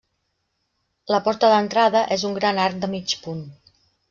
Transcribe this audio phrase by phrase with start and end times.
[1.15, 3.45] La porta d'entrada és un gran arc de mig punt.